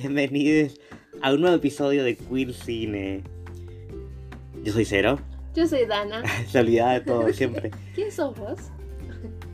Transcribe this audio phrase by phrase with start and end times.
[0.00, 0.80] Bienvenidos
[1.20, 3.22] a un nuevo episodio de Queer Cine.
[4.64, 5.18] Yo soy Cero,
[5.54, 6.22] Yo soy Dana.
[6.48, 7.70] se olvidaba de todo siempre.
[7.94, 8.58] ¿Quién sos vos?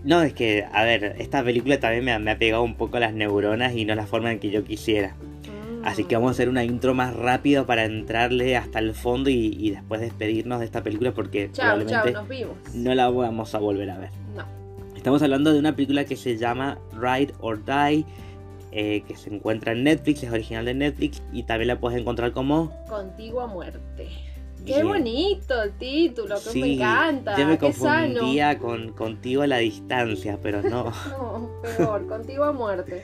[0.05, 3.01] No, es que, a ver, esta película también me ha, me ha pegado un poco
[3.01, 5.17] las neuronas y no la forma en que yo quisiera.
[5.83, 9.53] Así que vamos a hacer una intro más rápida para entrarle hasta el fondo y,
[9.59, 12.55] y después despedirnos de esta película porque Chao, chao, probablemente nos vimos.
[12.73, 14.11] no la vamos a volver a ver.
[14.37, 14.45] No.
[14.95, 18.05] Estamos hablando de una película que se llama Ride or Die,
[18.79, 22.33] eh, que se encuentra en Netflix, es original de Netflix y también la puedes encontrar
[22.33, 22.71] como...
[22.87, 24.07] Contigo a muerte.
[24.67, 24.87] Qué Bien.
[24.87, 27.39] bonito el título, que me encanta.
[27.39, 28.13] yo me qué sano.
[28.13, 30.93] confundía con Contigo a la distancia, pero no.
[31.11, 33.03] No, peor, contigo a muerte.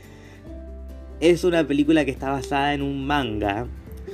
[1.20, 3.66] es una película que está basada en un manga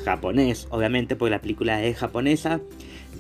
[0.05, 2.61] japonés, obviamente, porque la película es japonesa,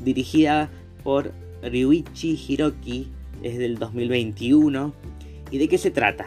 [0.04, 0.70] dirigida
[1.02, 1.32] por
[1.64, 3.08] Ryuichi Hiroki,
[3.42, 4.94] es del 2021.
[5.50, 6.26] ¿Y de qué se trata?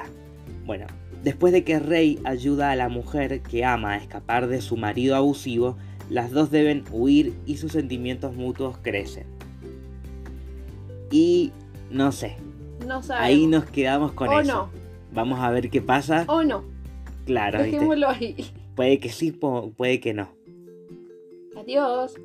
[0.66, 0.88] Bueno,
[1.23, 5.16] después de que Rei ayuda a la mujer que ama a escapar de su marido
[5.16, 5.78] abusivo,
[6.09, 9.25] las dos deben huir y sus sentimientos mutuos crecen.
[11.11, 11.52] Y
[11.89, 12.38] no sé,
[12.88, 13.28] No sabemos.
[13.28, 14.52] ahí nos quedamos con o eso.
[14.53, 14.69] no,
[15.13, 16.25] Vamos a ver qué pasa.
[16.28, 16.63] o no.
[17.25, 17.73] Claro, ¿viste?
[17.75, 18.35] Dejémoslo ahí.
[18.75, 20.30] Puede que sí, puede que no.
[21.58, 22.16] Adiós.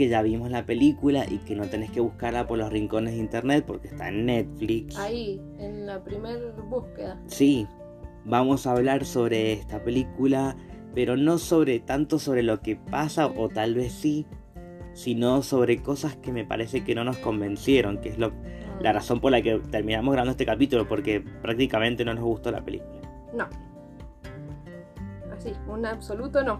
[0.00, 3.20] Que ya vimos la película y que no tenés que buscarla por los rincones de
[3.20, 4.96] internet porque está en Netflix.
[4.96, 7.20] Ahí, en la primera búsqueda.
[7.26, 7.66] Sí,
[8.24, 10.56] vamos a hablar sobre esta película,
[10.94, 14.26] pero no sobre tanto sobre lo que pasa o tal vez sí,
[14.94, 18.32] sino sobre cosas que me parece que no nos convencieron, que es lo,
[18.80, 22.64] la razón por la que terminamos grabando este capítulo, porque prácticamente no nos gustó la
[22.64, 23.02] película.
[23.34, 23.46] No.
[25.30, 26.58] Así, un absoluto no.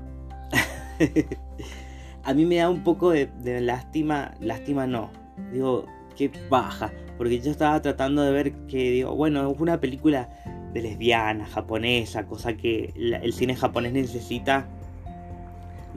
[2.25, 5.11] a mí me da un poco de, de lástima, lástima no,
[5.53, 5.87] digo,
[6.17, 10.29] qué baja, porque yo estaba tratando de ver que, digo, bueno, es una película
[10.73, 14.69] de lesbiana, japonesa, cosa que la- el cine japonés necesita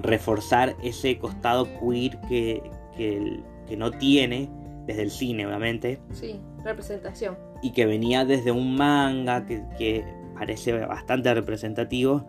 [0.02, 2.64] reforzar ese costado queer que,
[2.98, 3.42] que,
[3.78, 4.50] no tiene
[4.86, 7.36] desde el cine, obviamente, Sí, representación.
[7.64, 10.06] y que venía desde un manga que, que
[10.38, 12.28] parece bastante representativo,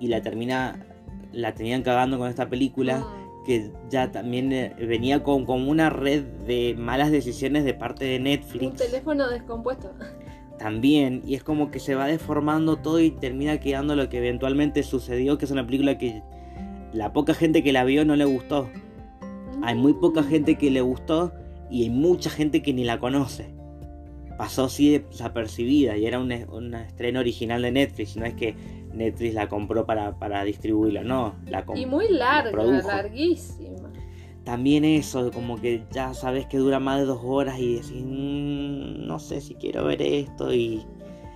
[0.00, 0.78] y la termina,
[1.32, 3.25] la tenían cagando con esta película Mm.
[3.46, 8.18] Que ya también eh, venía con, con una red de malas decisiones de parte de
[8.18, 9.92] Un Netflix teléfono descompuesto.
[10.58, 14.82] también y es como que se va deformando todo y termina quedando lo que eventualmente
[14.82, 16.22] sucedió que es una película que
[16.92, 18.68] la poca gente que la vio no le gustó.
[19.62, 21.32] Hay muy poca gente que le gustó
[21.70, 23.54] y hay mucha gente que ni la conoce.
[24.38, 28.54] Pasó así desapercibida y era un, un estreno original de Netflix no es que
[28.96, 33.90] Netflix la compró para, para distribuirla no la Y muy larga, larguísima.
[34.44, 39.06] También eso, como que ya sabes que dura más de dos horas y decís, "Mm,
[39.06, 40.54] no sé si quiero ver esto.
[40.54, 40.84] Y,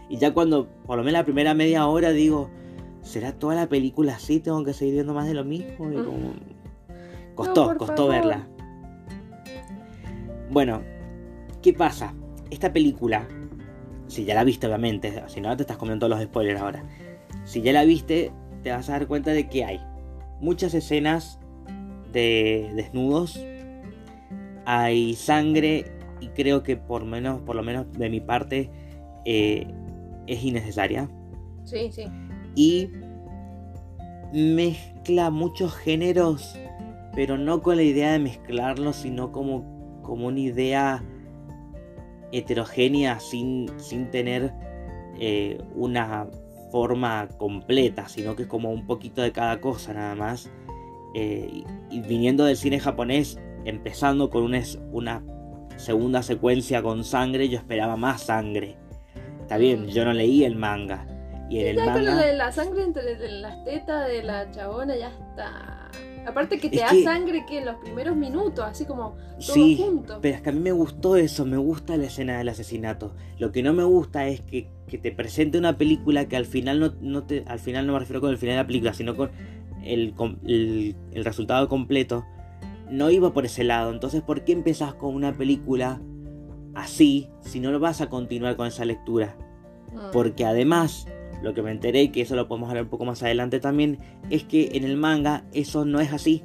[0.09, 2.51] y ya cuando, por lo menos la primera media hora, digo,
[3.03, 4.39] ¿será toda la película así?
[4.41, 5.93] ¿Tengo que seguir viendo más de lo mismo?
[5.93, 6.05] Y Mm.
[6.05, 6.33] como-
[7.35, 8.11] Costó, costó favor.
[8.13, 8.47] verla.
[10.51, 10.83] Bueno,
[11.63, 12.15] ¿qué pasa?
[12.51, 13.27] Esta película,
[14.09, 16.85] si ya la viste obviamente, si no te estás comiendo todos los spoilers ahora.
[17.51, 18.31] Si ya la viste,
[18.63, 19.81] te vas a dar cuenta de que hay
[20.41, 21.41] muchas escenas
[22.13, 23.45] de desnudos,
[24.67, 25.85] hay sangre
[26.21, 28.71] y creo que por menos, por lo menos de mi parte,
[29.25, 29.67] eh,
[30.29, 31.11] es innecesaria
[31.65, 32.05] Sí, sí.
[32.55, 32.89] y
[34.33, 36.57] mezcla muchos géneros,
[37.17, 41.03] pero no con la idea de mezclarlos, sino como, como una idea
[42.31, 44.53] heterogénea sin, sin tener
[45.19, 46.29] eh, una
[46.71, 50.51] forma completa, sino que es como un poquito de cada cosa nada más.
[51.15, 54.61] Eh, y, viniendo del cine japonés, empezando con una,
[54.93, 55.23] una
[55.77, 58.77] segunda secuencia con sangre, yo esperaba más sangre.
[59.41, 61.07] Está bien, yo no leí el manga.
[61.49, 62.27] Y en el ya con lo manga...
[62.27, 65.91] de la sangre entre las tetas de la chabona ya está.
[66.27, 69.55] Aparte que te Es da que- sangre que en los primeros minutos, así como todo
[69.55, 70.19] Sí, junto.
[70.21, 73.15] Pero es que a mí me gustó eso, me gusta la escena del asesinato.
[73.39, 76.79] Lo que no me gusta es que, que te presente una película que al final
[76.79, 79.17] no, no te, al final no me refiero con el final de la película, sino
[79.17, 79.31] con
[79.83, 82.25] el, com- el, el resultado completo.
[82.91, 83.91] No iba por ese lado.
[83.93, 86.01] Entonces, ¿por qué empezás con una película
[86.75, 89.37] así si no lo vas a continuar con esa lectura?
[89.93, 90.11] Mm.
[90.13, 91.07] Porque además,
[91.43, 93.99] lo que me enteré, y que eso lo podemos hablar un poco más adelante también,
[94.31, 96.43] es que en el manga eso no es así.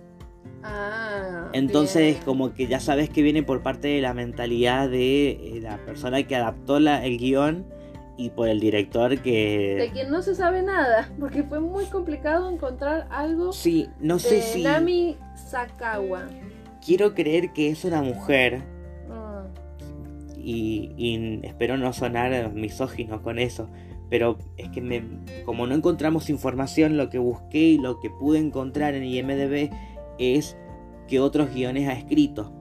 [0.63, 2.23] Ah, Entonces, bien.
[2.25, 6.23] como que ya sabes que viene por parte de la mentalidad de eh, la persona
[6.23, 7.65] que adaptó la- el guion
[8.17, 9.89] y por el director De que...
[9.93, 14.41] quien no se sabe nada, porque fue muy complicado encontrar algo Sí, no de sé
[14.41, 14.63] si...
[14.63, 16.23] Nami Sakawa.
[16.83, 18.61] Quiero creer que es una mujer
[19.07, 23.69] Mm, y, y espero no sonar misógino con eso,
[24.09, 25.03] pero es que me,
[25.45, 29.69] como no encontramos información, lo que busqué y lo que pude encontrar en IMDB
[30.19, 30.57] es
[31.07, 32.51] que otros guiones ha escrito.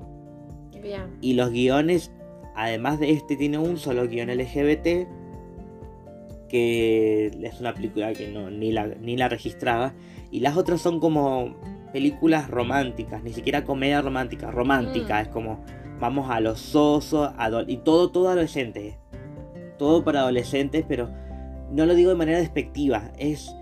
[0.82, 1.17] bien.
[1.20, 2.12] Y los guiones,
[2.55, 5.08] además de este, tiene un solo guion LGBT,
[6.49, 9.94] que es una película que no, ni, la, ni la registraba.
[10.31, 11.55] Y las otras son como
[11.93, 15.23] películas románticas, ni siquiera comedia romántica, romántica, Mm.
[15.23, 15.64] es como
[16.00, 17.31] vamos a los sosos,
[17.67, 18.99] y todo, todo adolescente.
[19.79, 21.08] Todo para adolescentes, pero
[21.75, 23.55] no lo digo de manera despectiva, es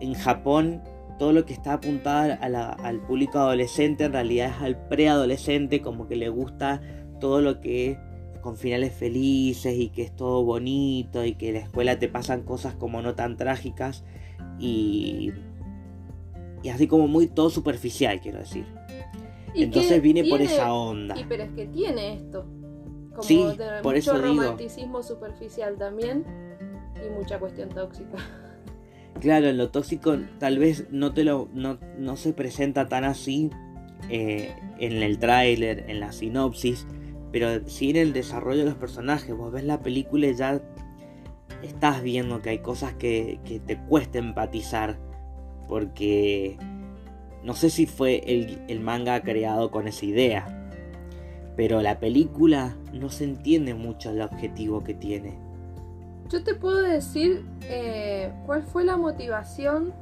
[0.00, 0.82] en Japón
[1.18, 5.80] todo lo que está apuntado a la- al público adolescente en realidad es al preadolescente,
[5.80, 6.80] como que le gusta
[7.20, 7.98] todo lo que
[8.42, 12.42] con finales felices y que es todo bonito y que en la escuela te pasan
[12.42, 14.04] cosas como no tan trágicas
[14.60, 15.32] y,
[16.62, 18.66] y así como muy todo superficial, quiero decir.
[19.54, 21.18] ¿Y Entonces qué viene por esa onda.
[21.18, 22.44] Y pero es que tiene esto.
[23.10, 24.42] Como Sí, de por mucho eso digo.
[24.42, 26.24] romanticismo superficial también
[27.04, 28.18] y mucha cuestión tóxica.
[29.20, 33.50] Claro, lo tóxico tal vez no te lo no, no se presenta tan así
[34.10, 36.86] eh, en el tráiler, en la sinopsis,
[37.32, 39.34] pero sí en el desarrollo de los personajes.
[39.34, 40.60] Vos ves la película y ya
[41.62, 44.98] estás viendo que hay cosas que, que te cuesta empatizar,
[45.66, 46.58] porque
[47.42, 50.70] no sé si fue el, el manga creado con esa idea,
[51.56, 55.45] pero la película no se entiende mucho el objetivo que tiene.
[56.28, 59.92] Yo te puedo decir eh, cuál fue la motivación,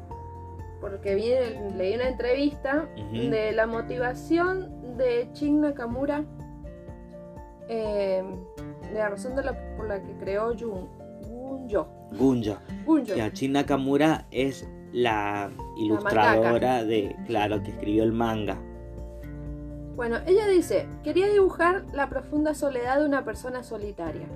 [0.80, 1.30] porque vi,
[1.76, 6.24] leí una entrevista de la motivación de Shin Nakamura,
[7.68, 8.22] eh,
[8.92, 10.88] de la razón de la- por la que creó Jun,
[11.28, 11.88] Gunjo.
[12.18, 12.56] Gunjo.
[12.86, 13.14] Gunjo.
[13.14, 18.56] Ya, Shin Nakamura es la ilustradora de, claro, que escribió el manga.
[19.96, 24.26] Bueno, ella dice, quería dibujar la profunda soledad de una persona solitaria.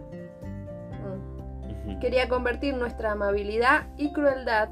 [2.01, 4.69] Quería convertir nuestra amabilidad y crueldad,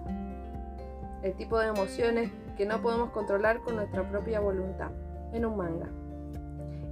[1.22, 4.90] el tipo de emociones que no podemos controlar con nuestra propia voluntad,
[5.32, 5.88] en un manga.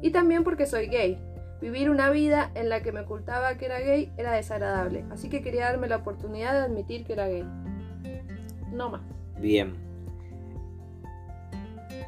[0.02, 1.18] Y también porque soy gay.
[1.60, 5.40] Vivir una vida en la que me ocultaba que era gay era desagradable, así que
[5.40, 7.44] quería darme la oportunidad de admitir que era gay.
[8.72, 9.02] No más.
[9.38, 9.74] Bien.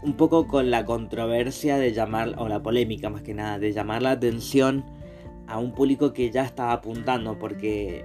[0.03, 4.03] Un poco con la controversia de llamar, o la polémica más que nada, de llamar
[4.03, 4.85] la atención
[5.49, 8.05] a un público que ya estaba apuntando, porque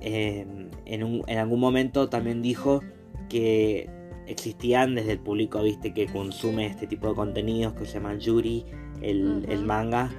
[0.00, 0.46] eh,
[0.86, 2.82] en, un- en algún momento también dijo
[3.28, 3.88] que
[4.26, 8.64] existían desde el público, viste, que consume este tipo de contenidos que se llaman Yuri,
[9.02, 10.10] el, el manga.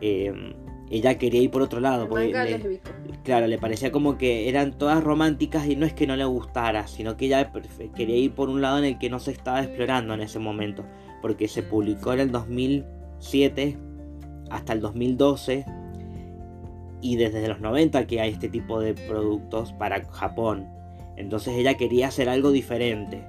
[0.00, 0.54] eh,
[0.90, 2.08] ella quería ir por otro lado.
[2.08, 2.58] Porque le-.
[3.22, 6.86] Claro, le parecía como que eran todas románticas y no es que no le gustara,
[6.86, 7.52] sino que ella
[7.94, 10.86] quería ir por un lado en el que no se estaba explorando en ese momento,
[11.20, 13.76] porque se publicó en el 2007
[14.50, 15.66] hasta el 2012
[17.00, 20.68] y desde los 90 que hay este tipo de productos para Japón.
[21.16, 23.24] Entonces ella quería hacer algo diferente.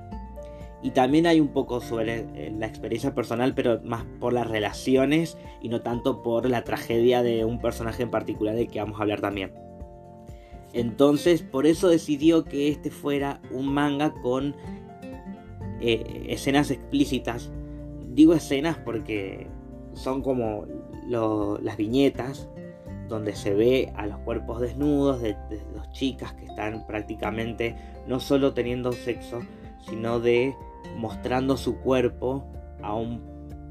[0.82, 5.38] Y también hay un poco sobre eh, la experiencia personal, pero más por las relaciones
[5.62, 9.04] y no tanto por la tragedia de un personaje en particular del que vamos a
[9.04, 9.52] hablar también.
[10.72, 14.56] Entonces, por eso decidió que este fuera un manga con
[15.82, 17.52] eh, escenas explícitas.
[18.14, 19.48] Digo escenas porque
[19.94, 20.66] son como
[21.08, 22.48] las viñetas
[23.10, 27.76] donde se ve a los cuerpos desnudos de, de dos chicas que están prácticamente
[28.08, 29.42] no solo teniendo sexo,
[29.90, 30.56] sino de
[30.98, 32.46] mostrando su cuerpo
[32.82, 33.22] a un...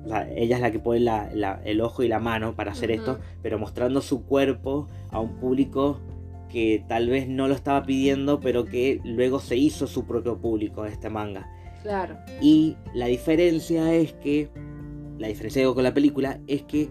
[0.04, 2.90] la- ella es la que pone la- la- el ojo y la mano para hacer
[2.90, 6.00] esto, pero mostrando su cuerpo a un público
[6.50, 10.84] que tal vez no lo estaba pidiendo, pero que luego se hizo su propio público
[10.86, 11.46] este manga.
[11.82, 12.16] Claro.
[12.40, 14.50] Y la diferencia es que,
[15.18, 16.88] la diferencia digo, con la película, es que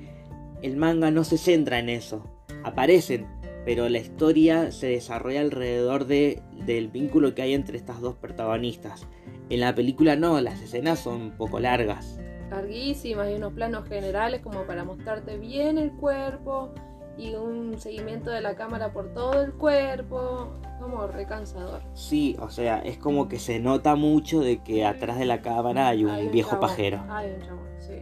[0.62, 2.24] el manga no se centra en eso.
[2.64, 3.28] Aparecen,
[3.66, 9.06] pero la historia se desarrolla alrededor de, del vínculo que hay entre estas dos protagonistas.
[9.50, 12.20] En la película no, las escenas son un poco largas.
[12.50, 16.74] larguísimas y unos planos generales como para mostrarte bien el cuerpo
[17.18, 21.82] y un seguimiento de la cámara por todo el cuerpo, como recansador.
[21.94, 25.88] Sí, o sea, es como que se nota mucho de que atrás de la cámara
[25.88, 27.04] hay un Hay viejo chabón, pajero.
[27.10, 28.02] Hay un chabón, sí.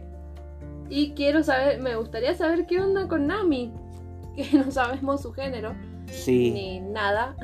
[0.90, 3.72] Y quiero saber, me gustaría saber qué onda con Nami,
[4.36, 5.74] que no sabemos su género
[6.06, 7.34] Sí, ni nada,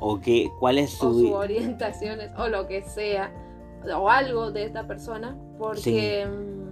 [0.00, 1.20] o que cuál es o su...
[1.20, 3.30] sus orientaciones, o lo que sea,
[3.94, 6.26] o algo de esta persona, porque.
[6.26, 6.62] mm,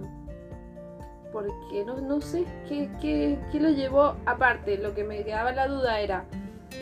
[1.31, 4.15] Porque no, no sé qué, qué, qué lo llevó.
[4.25, 6.25] Aparte, lo que me quedaba la duda era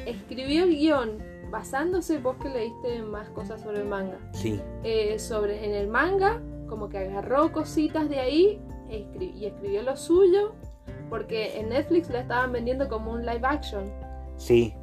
[0.05, 1.17] escribió el guion
[1.51, 6.39] basándose, vos que leíste más cosas sobre el manga, Sí, eh, sobre en el manga,
[6.67, 10.53] como que agarró cositas de ahí e escri- y escribió lo suyo,
[11.09, 13.83] porque en Netflix la estaban vendiendo como un live action.
[14.37, 14.73] sí.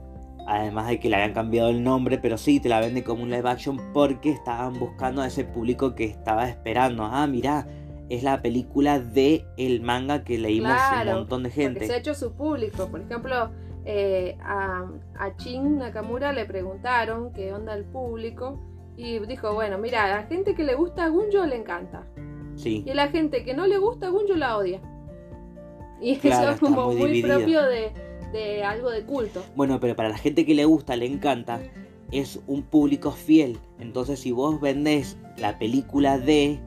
[0.48, 3.30] Además de que le habían cambiado el nombre, pero sí, te la venden como un
[3.30, 7.02] live action porque estaban buscando a ese público que estaba esperando.
[7.02, 7.66] Ah, mirá,
[8.08, 11.70] es la película de el manga que leímos Claro, un montón de Porque se ha
[11.70, 11.96] gente.
[11.96, 12.86] hecho su público.
[12.88, 13.50] Por ejemplo,
[13.84, 14.84] eh, a,
[15.18, 18.60] a Chin Nakamura le preguntaron qué onda el público.
[18.96, 22.04] Y dijo, bueno, mira, a la gente que le gusta a Gunjo le encanta.
[22.54, 24.80] Sí, Y a la gente que no le gusta a Gunjo la odia.
[26.00, 27.92] Y Claro, eso es como muy propio de,
[28.32, 29.42] de algo de culto.
[29.54, 31.60] Bueno, pero para la gente que le gusta, le encanta,
[32.12, 33.58] es un público fiel.
[33.78, 36.58] Entonces, si vos vendés la película de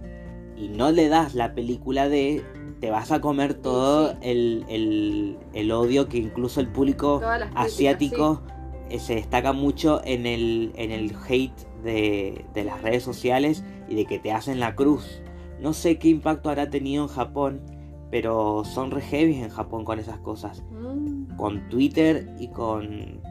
[0.57, 2.43] y no le das la película de,
[2.81, 4.17] te vas a comer todo sí.
[4.23, 8.41] el, el- el odio que incluso el público críticas, asiático
[8.89, 13.95] eh, se destaca mucho en el, en el hate de, de las redes sociales y
[13.95, 15.21] de que te hacen la cruz.
[15.61, 17.61] No sé qué impacto habrá tenido en Japón,
[18.11, 23.21] pero son re heavy en Japón con esas cosas Mm, con Twitter y con,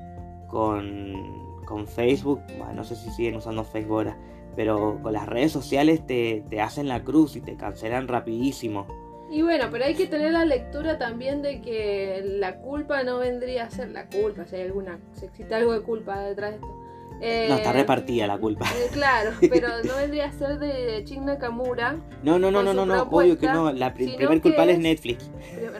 [0.48, 2.40] con, con Facebook.
[2.58, 4.16] Bueno, no sé si siguen usando Facebook ahora.
[4.56, 8.86] Pero con las redes sociales te, te hacen la cruz y te cancelan rapidísimo.
[9.30, 13.64] Y bueno, pero hay que tener la lectura también de que la culpa no vendría
[13.64, 16.77] a ser la culpa, si hay alguna, si existe algo de culpa detrás de esto.
[17.20, 18.66] Eh, No, está repartida la culpa.
[18.76, 22.86] eh, claro, pero no vendría a ser de Chin Nakamura, No, no, no, no, no,
[22.86, 23.72] no, obvio que no.
[23.72, 25.30] La primer culpable es Netflix.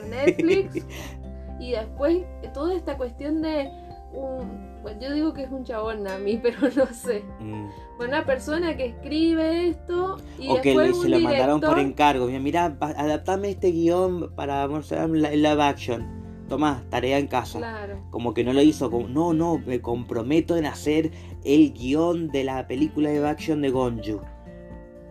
[0.09, 0.85] Netflix,
[1.59, 3.69] y después eh, toda esta cuestión de
[4.11, 7.23] un, bueno, yo digo que es un chabón a mí, pero no sé.
[7.39, 7.69] Mm.
[7.99, 12.25] Una persona que escribe esto y O que un se lo mandaron por encargo.
[12.27, 16.18] Mira, mira, adaptame este guion para mostrar la- live action.
[16.49, 17.59] Tomá, tarea en casa.
[17.59, 17.99] Claro.
[18.09, 21.11] Como que no lo hizo, como, no, no, me comprometo en hacer
[21.45, 24.19] el guion de la película de action de Gonju.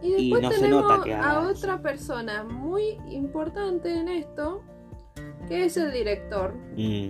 [0.02, 1.48] Y no se nota que a eso.
[1.50, 4.62] otra persona muy importante en esto,
[5.48, 6.54] que es el director.
[6.76, 7.08] Mm,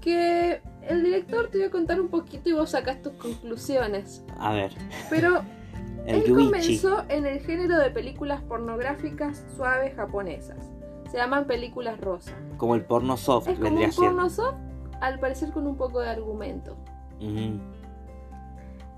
[0.00, 4.24] Que el director te voy a contar un poquito y vos sacas tus conclusiones.
[4.38, 4.72] a ver,
[5.10, 5.42] Pero
[6.06, 6.46] el él Yuichi.
[6.46, 10.69] comenzó en el género de películas pornográficas suaves japonesas.
[11.10, 12.32] Se llaman películas rosa.
[12.56, 14.04] Como el porno soft Es como vendría un a ser.
[14.04, 14.54] porno soft,
[15.00, 16.76] al parecer con un poco de argumento.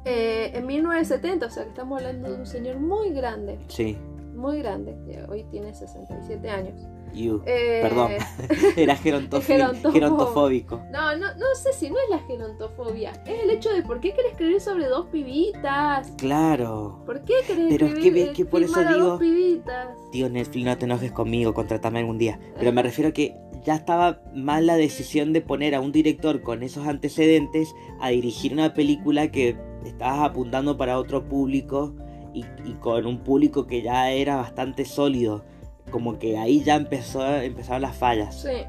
[0.04, 3.96] Eh, en 1970, o sea que estamos hablando de un señor muy grande, Sí,
[4.34, 6.86] muy grande, que hoy tiene 67 años.
[7.14, 7.42] You.
[7.46, 8.12] Eh, Perdón.
[8.76, 9.92] Era Gerontófobo.
[9.92, 10.82] gerontofóbico.
[10.90, 14.12] No, no, no sé si no es la gerontofobia, es el hecho de por qué
[14.14, 16.12] querés escribir sobre dos pibitas.
[16.18, 17.02] Claro.
[17.06, 19.88] ¿Por qué querés Pero es que escribir ves que por eso digo- dos pibitas?
[20.12, 22.38] Tío Netflix, no te enojes conmigo, contratame algún día.
[22.58, 26.42] Pero me refiero a que ya estaba mal la decisión de poner a un director
[26.42, 31.94] con esos antecedentes a dirigir una película que estabas apuntando para otro público
[32.34, 35.44] y, y con un público que ya era bastante sólido.
[35.92, 38.42] Como que ahí ya empezó, empezaron las fallas.
[38.42, 38.64] Sí.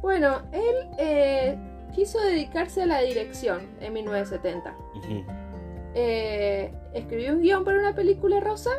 [0.00, 1.58] Bueno, él eh,
[1.94, 4.74] quiso dedicarse a la dirección en 1970.
[4.94, 5.24] Ujú.
[5.94, 8.70] Eh, escribió un guion para una película rosa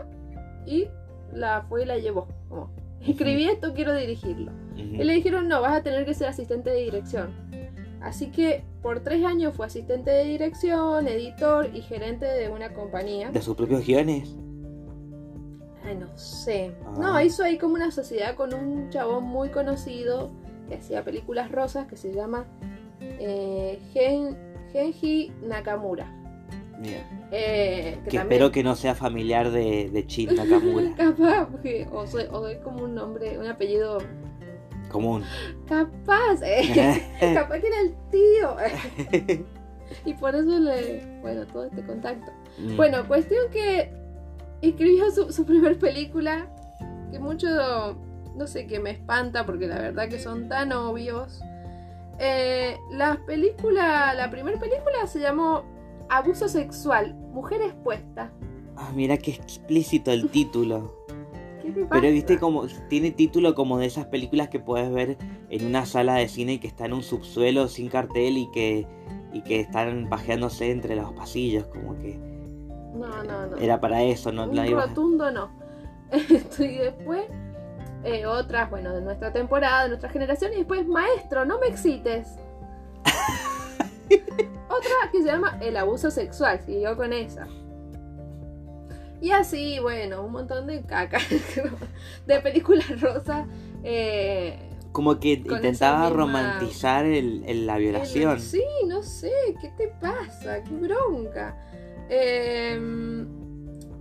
[0.66, 0.88] y
[1.34, 2.28] la fue y la llevó.
[2.48, 2.72] Como,
[3.06, 4.52] escribí esto, quiero dirigirlo.
[4.76, 7.34] Y le dijeron, no, vas a tener que ser asistente de dirección.
[8.02, 13.30] Así que por tres años fue asistente de dirección, editor y gerente de una compañía.
[13.30, 14.34] De sus propios guiones.
[15.84, 16.72] Ay, no sé.
[16.86, 16.94] Ah.
[17.00, 20.32] No, hizo ahí como una sociedad con un chabón muy conocido
[20.68, 22.46] que hacía películas rosas que se llama
[23.02, 24.38] eh, Gen-
[24.72, 26.16] Genji Nakamura.
[26.80, 27.00] Mira,
[27.32, 30.94] Eh, que que también- espero que no sea familiar de, de Shin Nakamura.
[30.98, 33.98] Capaz, porque- o, soy- o es como un nombre, un apellido.
[34.90, 35.24] Común.
[35.68, 37.04] Capaz, eh,
[37.36, 39.46] capaz que era el tío.
[40.06, 41.20] y por eso le.
[41.22, 42.32] Bueno, todo este contacto.
[42.58, 42.76] Mm.
[42.76, 43.92] Bueno, cuestión que
[44.62, 46.48] escribió su, su primer película,
[47.12, 47.48] que mucho,
[48.36, 51.42] no sé, que me espanta porque la verdad que son tan obvios.
[52.20, 55.64] Eh, la película, la primera película se llamó
[56.10, 58.32] Abuso Sexual, Mujer Expuesta.
[58.76, 60.96] Ah, mira qué explícito el título.
[61.62, 62.02] ¿Qué te pasa?
[62.02, 65.18] Pero viste como tiene título como de esas películas que puedes ver
[65.50, 68.88] en una sala de cine que está en un subsuelo sin cartel y que
[69.32, 72.20] y que están pajeándose entre los pasillos, como que
[72.94, 73.58] No, no, no.
[73.58, 75.50] era para eso, no Un la ibas- rotundo no.
[76.60, 77.24] Y después,
[78.04, 82.36] eh, otras, bueno, de nuestra temporada, de nuestra generación, y después, maestro, no me excites.
[84.70, 87.48] Otra que se llama El abuso sexual, siguió con esa.
[89.22, 91.20] Y así, bueno, un montón de caca
[92.28, 93.46] de películas rosas.
[93.84, 98.40] eh, como que intentaba romantizar el, el- la violación.
[98.40, 99.32] Sí, no sé,
[99.62, 100.64] ¿qué te pasa?
[100.64, 101.56] ¡Qué bronca!
[102.10, 103.26] Eh,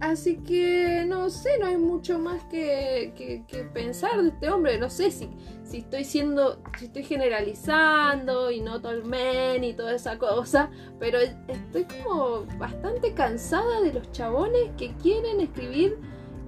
[0.01, 4.79] así que no sé, no hay mucho más que, que- que pensar de este hombre.
[4.79, 5.29] No sé si,
[5.65, 10.71] si estoy siendo, si estoy generalizando y no todo el men y toda esa cosa,
[10.99, 15.99] pero estoy como bastante cansada de los chabones que quieren escribir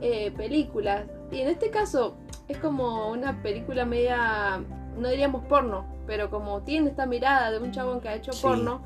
[0.00, 1.04] eh, películas.
[1.30, 2.16] Y en este caso
[2.48, 4.62] es como una película media,
[4.98, 8.42] no diríamos porno, pero como tiene esta mirada de un chabón que ha hecho Sí.
[8.42, 8.82] porno,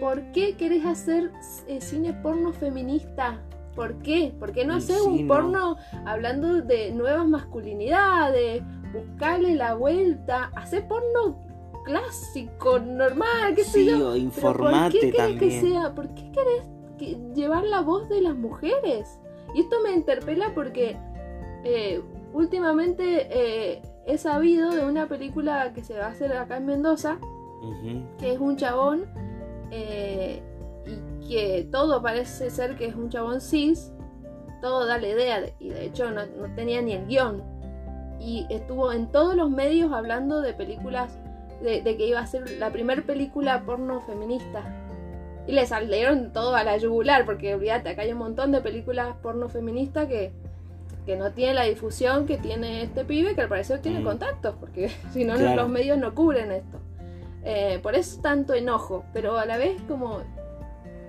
[0.00, 1.30] ¿por qué querés hacer
[1.66, 3.40] eh, cine porno feminista?
[3.74, 4.34] ¿Por qué?
[4.38, 5.34] ¿Por qué no hacer sí, un no.
[5.34, 5.76] porno
[6.06, 8.62] hablando de nuevas masculinidades?
[8.92, 11.38] Buscarle la vuelta, hacer porno
[11.84, 14.12] clásico, normal, qué sé Sí, yo.
[14.34, 15.60] Pero ¿por qué querés que también.
[15.62, 15.94] sea?
[15.94, 16.62] ¿Por qué querés
[16.98, 19.20] que- llevar la voz de las mujeres?
[19.54, 20.96] Y esto me interpela porque
[21.64, 22.02] eh,
[22.34, 27.18] últimamente eh, he sabido de una película que se va a hacer acá en Mendoza,
[28.18, 29.06] que es un chabón
[29.70, 30.42] eh,
[30.86, 33.92] y que todo parece ser que es un chabón cis,
[34.60, 37.42] todo da la idea, de- y de hecho no, no tenía ni el guion.
[38.20, 41.16] Y estuvo en todos los medios hablando de películas,
[41.62, 44.62] de, de que iba a ser la primera película porno feminista.
[45.46, 49.14] Y le salieron todo a la yugular, porque olvídate, acá hay un montón de películas
[49.22, 50.32] porno feministas que,
[51.06, 54.04] que no tienen la difusión que tiene este pibe, que al parecer tiene Mm.
[54.04, 55.62] contactos, porque si no Claro.
[55.62, 56.78] los medios no cubren esto.
[57.44, 60.22] Eh, por eso tanto enojo, pero a la vez como,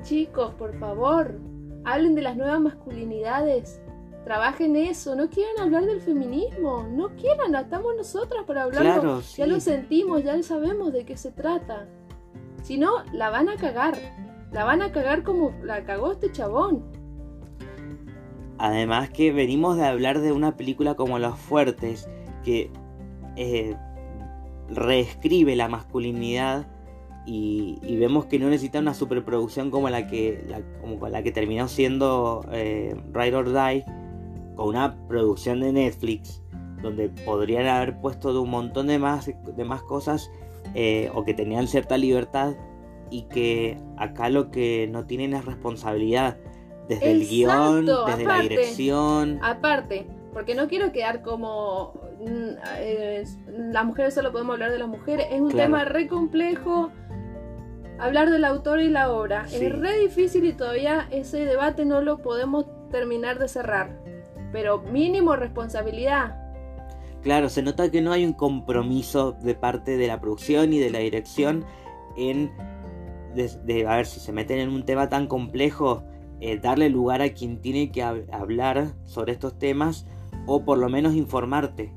[0.03, 1.39] chicos, por favor,
[1.83, 3.81] hablen de las nuevas masculinidades,
[4.23, 9.47] trabajen eso, no quieran hablar del feminismo, no quieran, estamos nosotras para hablarlo, Claro, ya
[9.47, 11.87] lo sentimos, ya sabemos de qué se trata.
[12.61, 13.97] Si no, la van a cagar,
[14.51, 16.83] la van a cagar como la cagó este chabón.
[18.57, 22.09] Además que venimos de hablar de una película como Los Fuertes,
[22.43, 22.69] que
[23.37, 23.75] eh,
[24.71, 26.67] reescribe la masculinidad
[27.25, 31.31] y, y vemos que no necesita una superproducción como la que, la, como la que
[31.31, 33.85] terminó siendo eh, Ride or Die,
[34.55, 36.41] con una producción de Netflix,
[36.81, 40.31] donde podrían haber puesto de un montón de más, de más cosas
[40.73, 42.53] eh, o que tenían cierta libertad
[43.11, 46.37] y que acá lo que no tienen es responsabilidad
[46.87, 49.39] desde el guion, desde la dirección.
[49.43, 55.27] Aparte, porque no quiero quedar como eh, las mujeres solo podemos hablar de las mujeres,
[55.31, 55.65] es un Claro.
[55.67, 56.91] tema re complejo.
[57.99, 59.57] Hablar del autor y la obra Sí.
[59.65, 63.99] es re difícil y todavía ese debate no lo podemos terminar de cerrar.
[64.51, 66.35] Pero mínimo responsabilidad.
[67.21, 70.89] Claro, se nota que no hay un compromiso de parte de la producción y de
[70.89, 71.65] la dirección
[72.15, 72.51] en,
[73.35, 76.03] de, de- a ver, si se meten en un tema tan complejo,
[76.39, 80.07] eh, darle lugar a quien tiene que hab- hablar sobre estos temas
[80.45, 81.91] o por lo menos informarte.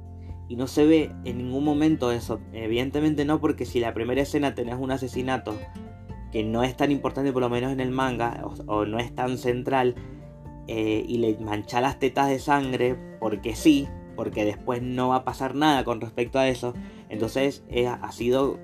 [0.49, 2.41] Y no se ve en ningún momento eso.
[2.53, 5.55] Evidentemente no, porque si la primera escena tenés un asesinato
[6.31, 9.15] que no es tan importante por lo menos en el manga o, o no es
[9.15, 9.95] tan central
[10.67, 15.25] eh, y le mancha las tetas de sangre porque sí, porque después no va a
[15.25, 16.75] pasar nada con respecto a eso,
[17.09, 18.59] entonces eh, ha sido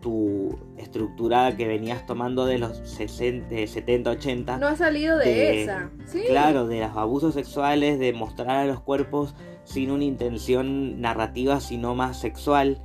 [0.00, 4.58] tu estructura que venías tomando de los 60, 70, 80.
[4.58, 5.90] No ha salido de, De- esa.
[6.06, 6.22] Sí.
[6.28, 9.34] Claro, de los abusos sexuales, de mostrar a los cuerpos
[9.68, 12.78] sin una intención narrativa, sino más sexual,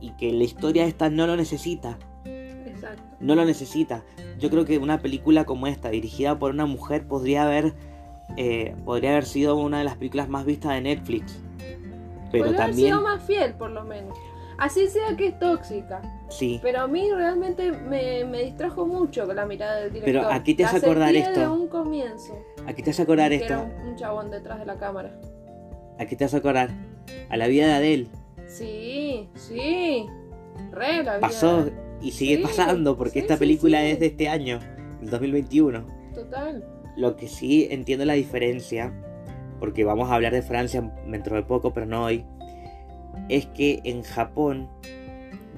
[0.00, 3.02] y que la historia esta no lo necesita, Exacto.
[3.20, 4.04] no lo necesita.
[4.38, 7.74] Yo creo que una película como esta, dirigida por una mujer, podría haber,
[8.36, 11.40] eh, podría haber sido una de las películas más vistas de Netflix.
[12.30, 14.18] Pero Podría haber también, sido más fiel, por lo menos.
[14.58, 16.02] Así sea que es tóxica.
[16.30, 20.22] sí, Pero a mí realmente me, me distrajo mucho con la mirada del director.
[20.22, 21.40] Pero, ¿a qué te hace acordar esto?
[21.40, 22.36] de un comienzo.
[22.66, 25.12] aquí te hace acordar esto, Era un, un chabón detrás de la cámara.
[25.98, 26.70] Aquí te hace acordar
[27.28, 28.06] a la vida de Adele.
[28.46, 30.06] Sí, sí.
[30.72, 31.20] Re la vida.
[31.20, 34.60] Pasó y sigue Sí, pasando porque sí, esta sí, película es de este año,
[35.00, 35.84] del 2021.
[36.14, 36.64] Total.
[36.96, 38.92] Lo que sí entiendo la diferencia,
[39.60, 42.24] porque vamos a hablar de Francia dentro de poco, pero no hoy,
[43.28, 44.68] es que en Japón,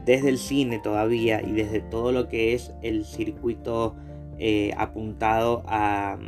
[0.04, 3.94] desde el cine todavía y desde todo lo que es el circuito
[4.38, 6.18] eh, apuntado a,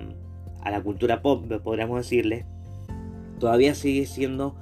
[0.63, 2.47] a la cultura pop, podríamos decirle,
[3.43, 4.55] todavía sigue siendo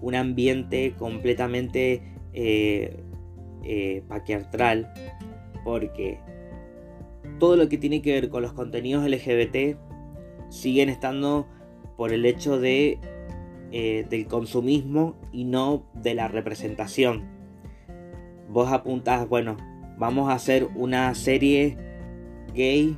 [0.00, 2.96] un ambiente completamente eh,
[3.62, 4.02] eh,
[5.62, 6.18] porque
[7.38, 9.78] todo lo que tiene que ver con los contenidos LGBT
[10.48, 11.46] siguen estando
[11.96, 12.98] por el hecho de
[13.70, 17.22] eh, del consumismo y no de la representación.
[18.48, 19.58] Vos apuntás, bueno,
[19.96, 21.78] vamos a hacer una serie
[22.52, 22.96] gay,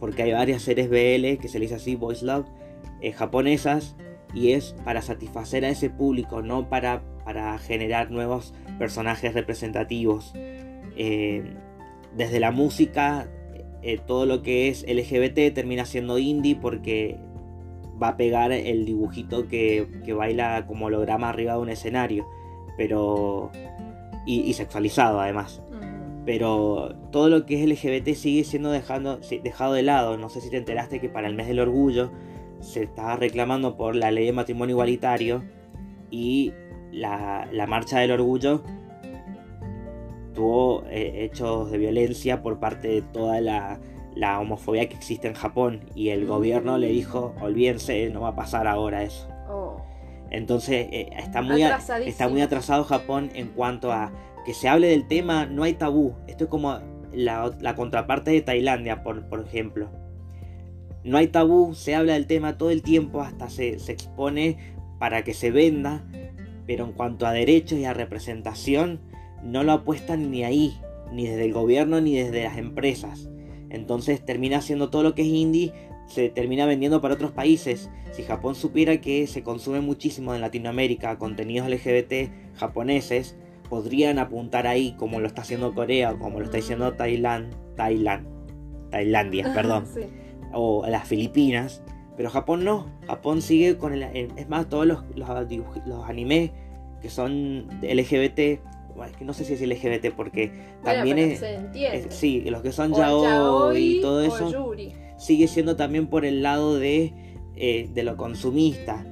[0.00, 2.46] porque hay varias series BL que se les dice así, Boys Love,
[3.00, 3.96] eh, japonesas,
[4.34, 10.32] y es para satisfacer a ese público, no para para generar nuevos personajes representativos.
[10.96, 11.42] Eh,
[12.14, 13.28] desde la música,
[13.82, 17.16] eh, todo lo que es LGBT termina siendo indie porque
[18.00, 22.26] va a pegar el dibujito que, baila como holograma arriba de un escenario.
[22.76, 23.50] Pero.
[24.26, 25.60] Y, sexualizado además.
[26.24, 30.16] Pero todo lo que es LGBT sigue siendo dejando, dejado de lado.
[30.16, 32.10] No sé si te enteraste que para el mes del orgullo
[32.64, 35.44] se estaba reclamando por la ley de matrimonio igualitario
[36.10, 36.52] y
[36.92, 38.62] la, marcha del orgullo
[40.34, 43.80] tuvo eh, hechos de violencia por parte de toda la,
[44.40, 48.66] homofobia que existe en Japón y el gobierno le dijo, olvídense, no va a pasar
[48.66, 49.28] ahora eso.
[49.48, 49.76] Oh.
[50.30, 54.12] Entonces eh, está, muy está muy atrasado Japón en cuanto a
[54.44, 56.14] que se hable del tema, no hay tabú.
[56.26, 56.78] Esto es como
[57.12, 59.90] la, contraparte de Tailandia, por, por, ejemplo.
[61.04, 64.56] No hay tabú, se habla del tema todo el tiempo, hasta se, se expone
[64.98, 66.04] para que se venda,
[66.66, 69.00] pero en cuanto a derechos y a representación,
[69.42, 70.74] no lo apuestan ni ahí,
[71.12, 73.28] ni desde el gobierno ni desde las empresas.
[73.70, 75.72] Entonces termina siendo todo lo que es indie,
[76.06, 77.90] se termina vendiendo para otros países.
[78.12, 83.36] Si Japón supiera que se consume muchísimo en Latinoamérica contenidos LGBT japoneses,
[83.68, 86.96] podrían apuntar ahí como lo está haciendo Corea, como lo está haciendo mm.
[86.96, 88.26] Tailand, Tailand,
[88.90, 89.86] Tailandia, perdón,
[90.54, 91.82] o las Filipinas,
[92.16, 94.02] pero Japón no, Japón sigue con el...
[94.36, 95.28] Es más, todos los, los,
[95.86, 96.50] los animes
[97.02, 98.38] que son LGBT,
[99.02, 101.44] es que no sé si es LGBT porque también es,
[102.10, 104.72] Sí, los que son yaoi, y todo eso
[105.16, 107.12] sigue siendo también por el lado de,
[107.56, 109.04] eh, de lo consumista.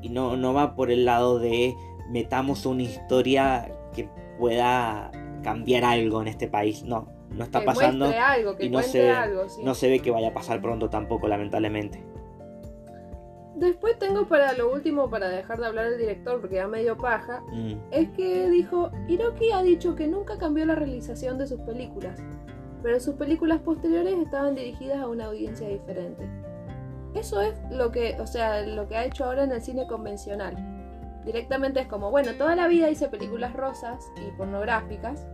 [0.00, 1.74] Y no, no va por el lado de
[2.10, 6.82] metamos una historia que pueda cambiar algo en este país.
[6.82, 8.10] No, no está pasando
[8.58, 9.12] y no se,
[9.62, 12.02] no se ve que vaya a pasar pronto tampoco, lamentablemente.
[13.54, 17.42] Después tengo para lo último, para dejar de hablar del director, porque ya medio paja,
[17.52, 17.74] mm.
[17.90, 22.18] es que dijo, Hiroki ha dicho que nunca cambió la realización de sus películas,
[22.82, 26.28] pero sus películas posteriores estaban dirigidas a una audiencia diferente.
[27.14, 30.56] Eso es lo que, o sea, lo que ha hecho ahora en el cine convencional.
[31.24, 35.28] Directamente es como, bueno, toda la vida hice películas rosas y pornográficas,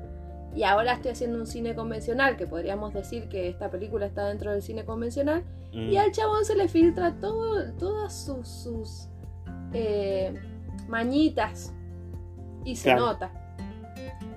[0.54, 4.52] y ahora estoy haciendo un cine convencional, que podríamos decir que esta película está dentro
[4.52, 5.98] del cine convencional, y mm.
[5.98, 9.08] al chabón se le filtra todo, todas sus, sus
[9.72, 10.34] eh,
[10.88, 11.72] mañitas
[12.64, 13.32] y se nota.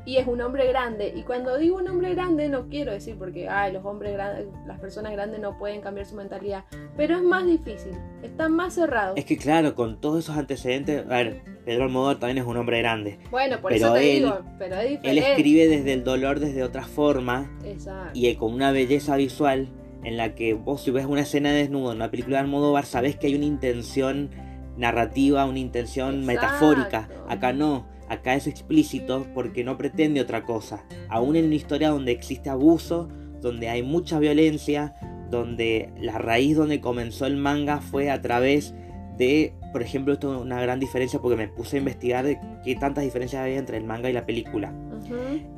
[0.03, 1.13] Y es un hombre grande.
[1.15, 4.79] Y cuando digo un hombre grande, no quiero decir porque ay, los hombres grandes, las
[4.79, 6.65] personas grandes no pueden cambiar su mentalidad.
[6.97, 7.93] Pero es más difícil,
[8.23, 9.15] están más cerrados.
[9.15, 12.79] Es que claro, con todos esos antecedentes, a ver, Pedro Almodóvar también es un hombre
[12.79, 13.19] grande.
[13.29, 15.09] Bueno, por eso te digo, pero es diferente.
[15.09, 17.51] Él escribe desde el dolor, desde otra forma.
[17.63, 18.11] Exacto.
[18.13, 19.69] Y con una belleza visual
[20.03, 22.85] en la que vos si ves una escena de desnudo en una película de Almodóvar,
[22.85, 24.31] sabés que hay una intención
[24.77, 27.09] narrativa, una intención metafórica.
[27.27, 30.83] Acá no, acá es explícito porque no pretende otra cosa.
[31.09, 33.09] Aún en una historia donde existe abuso,
[33.41, 34.95] donde hay mucha violencia,
[35.29, 38.73] donde la raíz donde comenzó el manga fue a través
[39.17, 42.75] de, por ejemplo, esto es una gran diferencia porque me puse a investigar de qué
[42.75, 44.73] tantas diferencias había entre el manga y la película.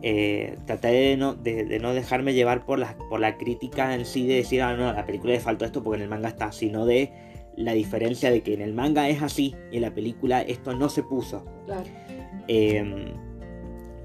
[0.02, 4.26] Eh, traté de no, de, no, dejarme llevar por la, por la crítica en sí
[4.28, 6.52] de decir, ah, no, a la película le faltó esto porque en el manga está,
[6.52, 7.12] sino de
[7.56, 10.90] la diferencia de que en el manga es así y en la película esto no
[10.90, 11.46] se puso.
[12.48, 13.14] Em,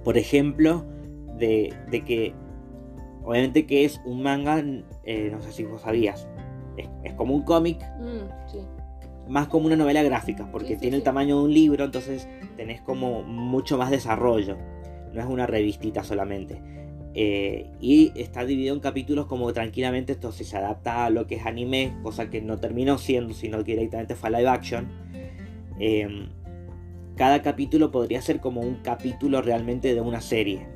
[0.05, 0.87] por ejemplo,
[1.37, 1.75] de,
[2.07, 2.35] que
[3.25, 4.63] obviamente que es un manga,
[5.05, 6.29] eh, no sé si vos sabías,
[7.05, 8.78] es, como un cómic, mm,
[9.29, 13.23] más como una novela gráfica, porque tiene el tamaño de un libro, entonces tenés como
[13.23, 14.57] mucho más desarrollo
[15.13, 16.61] no es una revistita solamente.
[17.15, 21.37] Eh, y está dividido en capítulos como tranquilamente esto si se adapta a lo que
[21.37, 24.89] es anime, cosa que no terminó siendo, sino que directamente fue live action.
[25.81, 26.29] Em,
[27.17, 30.67] cada capítulo podría ser como un capítulo realmente de una serie.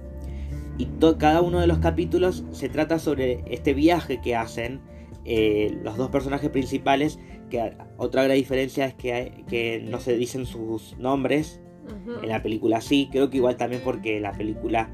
[0.79, 0.89] Y
[1.19, 4.81] cada uno de los capítulos se trata sobre este viaje que hacen
[5.25, 7.21] eh, los dos personajes principales,
[7.53, 11.61] que otra gran diferencia es que, que no se dicen sus nombres,
[12.23, 14.89] en la película sí, creo que igual también porque la película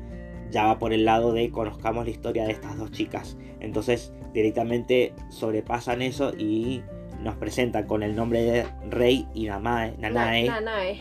[0.50, 3.38] ya va por el lado de conozcamos la historia de estas dos chicas.
[3.60, 6.82] Entonces directamente sobrepasan eso y
[7.22, 11.00] nos presentan con el nombre de Rei y Namae, Nanae.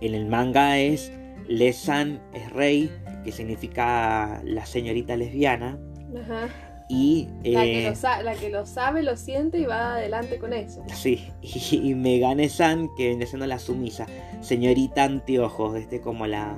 [0.00, 1.12] En el manga es
[1.48, 2.90] Lesan es Rei,
[3.24, 5.78] que significa la señorita lesbiana.
[6.16, 6.67] Ajá.
[6.88, 10.54] Y, la, que eh, lo la, que lo sabe, lo siente y va adelante con
[10.54, 10.82] eso.
[10.94, 14.06] Sí, y, Megane San, que viene siendo la sumisa,
[14.40, 16.56] señorita anteojos, este como la,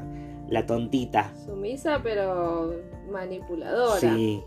[0.48, 1.32] la tontita.
[1.44, 2.74] Sumisa, pero
[3.10, 3.98] manipuladora.
[4.00, 4.42] Sí.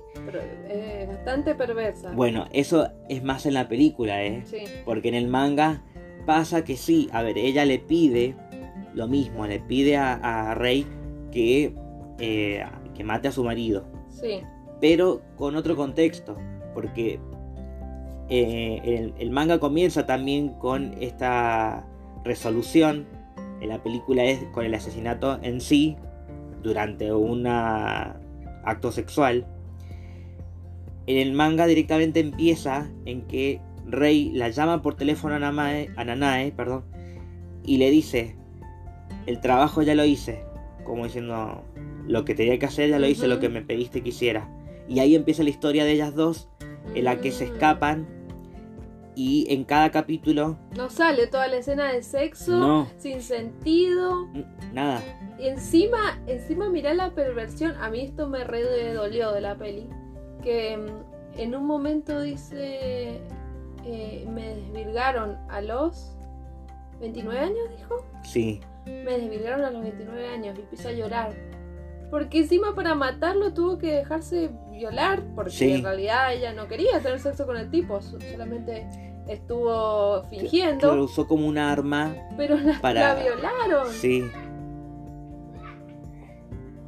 [1.08, 2.12] bastante perversa.
[2.12, 4.44] Bueno, eso es más en la película, ¿eh?
[4.46, 4.64] Sí.
[4.86, 5.84] Porque en el manga
[6.26, 8.36] pasa que sí, a ver, ella le pide
[8.94, 10.88] lo mismo, le pide a, a Rey
[11.32, 11.74] que,
[12.20, 12.64] eh,
[12.96, 13.86] que mate a su marido.
[14.10, 14.42] Sí.
[14.84, 16.38] Pero con otro contexto,
[16.74, 17.18] porque
[18.28, 21.88] eh, el, el manga comienza también con esta
[22.26, 23.08] resolución.
[23.62, 25.96] En la película es con el asesinato en sí,
[26.64, 29.48] durante un acto sexual.
[31.08, 36.04] En el manga directamente empieza en que Rey la llama por teléfono a, Namae, a
[36.04, 36.84] Nanae perdón,
[37.64, 38.36] y le dice,
[39.28, 40.44] el trabajo ya lo hice,
[40.84, 41.64] como diciendo,
[42.06, 44.50] lo que tenía que hacer ya lo hice, lo que me pediste que hiciera.
[44.88, 46.50] Y ahí empieza la historia de ellas dos,
[46.94, 48.08] en la que se escapan
[49.16, 54.28] y en cada capítulo, No sale toda la escena de sexo, no, sin sentido.
[54.74, 55.02] nada,
[55.40, 57.76] Y encima, encima mirá la perversión.
[57.80, 59.88] A mí esto me re dolió de la peli.
[60.42, 63.22] Que mm, en un momento dice,
[63.86, 66.16] eh, me desvirgaron a los
[67.00, 68.06] 29 años, dijo.
[68.24, 71.53] sí, Me desvirgaron a los 29 años y empieza a llorar.
[72.14, 75.72] Porque encima para matarlo tuvo que dejarse violar, porque Sí.
[75.72, 78.86] en realidad ella no quería tener sexo con el tipo, so- solamente
[79.28, 83.88] estuvo fingiendo, que lo usó como un arma pero la, para- la violaron.
[83.92, 84.24] Sí.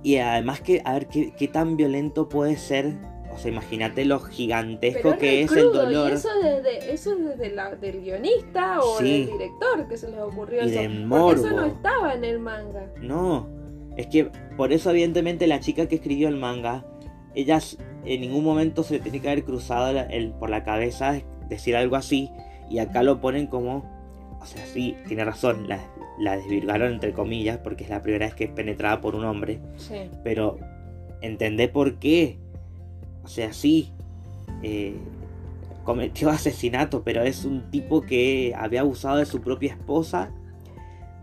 [0.03, 2.93] Y además que, a ver, ¿qué, qué tan violento puede ser?
[3.33, 6.11] O sea, imagínate lo gigantesco Pero que es el dolor.
[6.11, 9.25] Y eso desde, eso es desde la, del guionista o Sí.
[9.25, 11.09] del director que se les ocurrió Y eso.
[11.09, 12.85] Porque eso no estaba en el manga.
[13.01, 13.47] No,
[13.97, 14.25] es que
[14.57, 16.85] por eso evidentemente la chica que escribió el manga,
[17.33, 17.59] ella
[18.05, 21.95] en ningún momento se le tiene que haber cruzado el- por la cabeza decir algo
[21.95, 22.29] así.
[22.69, 23.85] Y acá lo ponen como,
[24.41, 25.79] o sea, sí, tiene razón, la,
[26.19, 29.59] la desvirgaron entre comillas, porque es la primera vez que es penetrada por un hombre.
[29.77, 30.09] Sí.
[30.23, 30.57] pero
[31.21, 32.37] entendé por qué.
[33.23, 33.91] O sea, sí,
[34.63, 34.95] eh,
[35.83, 40.31] cometió asesinato, pero es un tipo que había abusado de su propia esposa,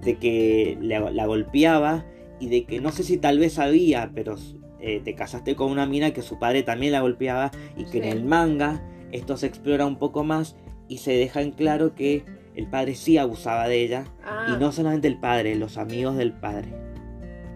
[0.02, 2.04] de que la golpeaba
[2.42, 4.34] y de que no sé si tal vez sabía, pero
[4.80, 8.04] eh, te casaste con una mina que su padre también la golpeaba y que en
[8.04, 10.56] el manga esto se explora un poco más
[10.88, 12.24] y se deja en claro que
[12.56, 14.46] el padre sí abusaba de ella Ah.
[14.54, 16.68] y no solamente el padre, los amigos del padre.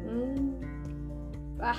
[0.07, 1.61] Mm.
[1.61, 1.75] Ah,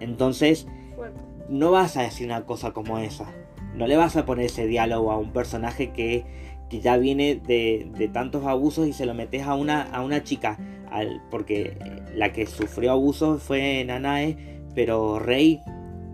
[0.00, 1.20] Entonces, fuerte.
[1.48, 3.26] no vas a decir una cosa como esa.
[3.74, 6.24] No le vas a poner ese diálogo a un personaje que,
[6.70, 10.22] que ya viene de, de tantos abusos y se lo metes a una, a una
[10.24, 10.58] chica.
[10.90, 11.76] Al, porque
[12.14, 14.36] la que sufrió abusos fue Nanae,
[14.74, 15.60] pero Rey,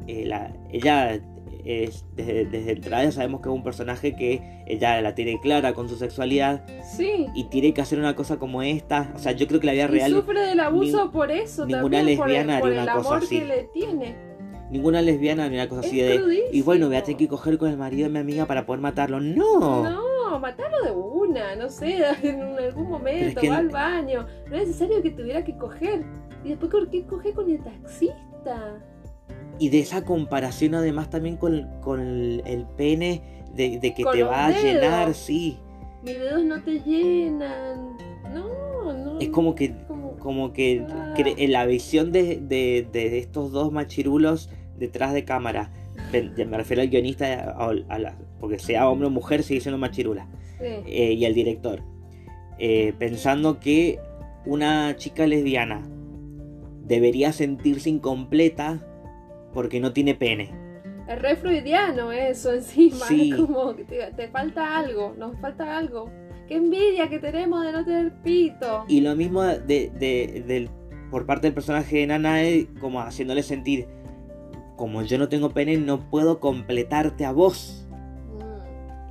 [0.06, 1.20] eh, la- ella
[1.64, 5.88] es, desde, desde ya sabemos que es un personaje que ella la tiene clara con
[5.88, 6.64] su sexualidad
[6.96, 7.26] Sí.
[7.37, 9.12] y tiene que hacer una cosa como esta.
[9.14, 11.98] O sea, yo creo que la vida Y real sufre del abuso por eso ninguna
[11.98, 13.38] también, por el, lesbiana por haría el una cosa amor así.
[13.38, 14.16] que le tiene.
[14.70, 16.48] ninguna lesbiana ni una cosa Es así de...
[16.50, 17.04] Y bueno, voy a crudísimo.
[17.04, 19.20] tener que coger con el marido de mi amiga para poder matarlo.
[19.20, 19.85] No.
[19.85, 20.02] No,
[20.38, 24.27] matarlo de una, no sé, en algún momento, que- va al baño.
[24.49, 26.05] No es necesario que tuviera que coger.
[26.45, 28.81] Y después, ¿por qué coge con el taxista?
[29.59, 34.12] Y de esa comparación además también con, con el, el pene de, de que Con
[34.14, 35.59] te va a llenar, sí.
[36.03, 37.97] Mis dedos no te llenan.
[38.35, 39.21] No, no.
[39.21, 41.14] Es como que, como- como que Ah.
[41.16, 45.71] en la visión de, de- de estos dos machirulos detrás de cámara.
[46.12, 50.26] Me refiero al guionista, a, a la- porque sea hombre o mujer, sigue siendo machirula.
[50.59, 50.66] Sí.
[50.87, 51.81] eh, y al director.
[52.59, 53.98] eh, pensando que
[54.44, 55.83] una chica lesbiana
[56.85, 58.81] debería sentirse incompleta
[59.55, 60.50] porque no tiene pene.
[61.09, 63.07] Es re freudiano eso encima.
[63.07, 63.31] Sí.
[63.31, 66.11] Es como que te, te falta algo, nos falta algo.
[66.48, 68.85] Qué envidia que tenemos de no tener pito.
[68.88, 70.68] Y lo mismo de,
[71.11, 73.87] por parte del personaje de Nanae, como haciéndole sentir,
[74.76, 77.82] como yo no tengo pene, no puedo completarte a vos.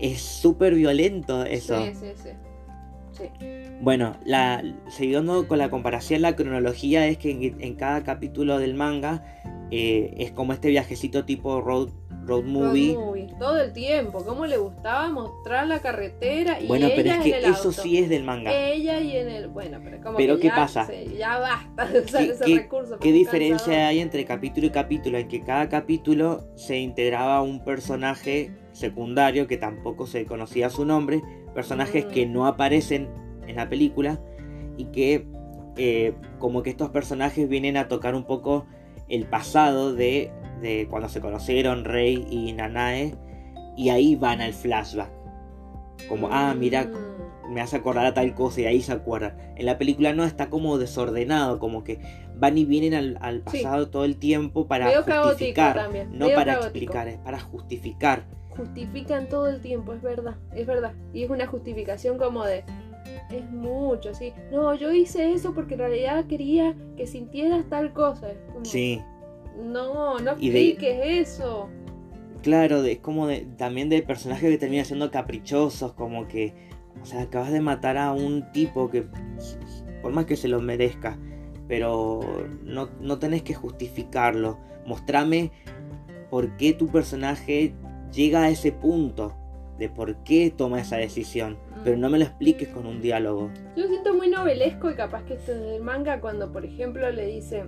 [0.01, 1.79] Es súper violento eso.
[1.85, 2.29] Sí, sí, sí.
[3.11, 3.25] Sí.
[3.81, 8.73] Bueno, la, siguiendo con la comparación, la cronología es que en, en cada capítulo del
[8.73, 9.23] manga
[9.69, 11.89] eh, es como este viajecito tipo road,
[12.25, 12.93] road movie.
[12.95, 14.23] Road movie, Todo el tiempo.
[14.23, 17.71] Cómo le gustaba mostrar la carretera y bueno, pero es que eso auto.
[17.73, 18.51] sí es del manga.
[18.53, 19.47] Ella y en el.
[19.49, 20.85] Bueno, pero como Pero que ¿qué ya, pasa?
[20.87, 22.97] se- ya basta de usar ¿Qué- ese qué- recurso.
[22.97, 23.79] ¿Qué diferencia cansador.
[23.89, 25.17] hay entre capítulo y capítulo?
[25.17, 31.21] En que cada capítulo se integraba un personaje secundario que tampoco se conocía su nombre,
[31.53, 32.09] personajes Mm.
[32.09, 33.07] que no aparecen
[33.47, 34.19] en la película
[34.77, 35.25] y que
[35.77, 38.65] eh, como que estos personajes vienen a tocar un poco
[39.07, 40.29] el pasado de,
[40.61, 43.15] de cuando se conocieron Rey y Nanae
[43.77, 45.09] y ahí van al flashback.
[46.09, 47.53] Como, ah, mira, Mm.
[47.53, 49.37] me hace acordar a tal cosa y ahí se acuerdan.
[49.55, 51.99] En la película no está como desordenado, como que
[52.35, 53.61] van y vienen al, al Sí.
[53.63, 56.65] pasado todo el tiempo para Medio justificar, no medio para caótico.
[56.67, 58.25] explicar, es para justificar.
[58.55, 60.93] Justifican todo el tiempo, es verdad, es verdad.
[61.13, 62.63] Y es una justificación como de.
[63.31, 64.33] es mucho, sí.
[64.51, 68.29] No, yo hice eso porque en realidad quería que sintieras tal cosa.
[68.31, 69.01] Es como, Sí,
[69.63, 71.69] No, no de- expliques eso.
[72.43, 76.53] claro, es como de, también de personajes que terminan siendo caprichosos, como que,
[77.01, 79.05] o sea, acabas de matar a un tipo que,
[80.01, 81.17] por más que se lo merezca,
[81.67, 82.19] pero
[82.63, 84.57] no, no tenés que justificarlo.
[84.85, 85.51] Mostrame
[86.29, 87.73] por qué tu personaje
[88.11, 89.35] llega a ese punto,
[89.77, 93.49] de por qué toma esa decisión, pero no me lo expliques con un diálogo.
[93.75, 97.25] Yo siento muy novelesco y capaz que esto en el manga cuando, por ejemplo, le
[97.25, 97.65] dice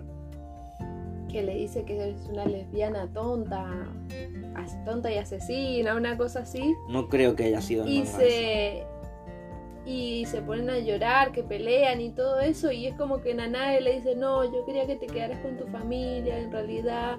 [1.32, 3.88] que le dice que es una lesbiana tonta,
[4.86, 8.84] tonta y asesina, una cosa así, No creo que haya sido y se
[9.86, 13.82] y se ponen a llorar, que pelean y todo eso, y es como que Nanae
[13.82, 17.18] le dice, no, yo quería que te quedaras con tu familia, en realidad,